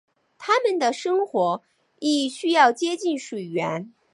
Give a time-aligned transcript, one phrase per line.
[0.39, 1.61] 它们的生活
[1.99, 3.93] 亦需要接近水源。